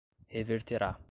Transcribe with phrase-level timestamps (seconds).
[0.29, 0.97] reverterá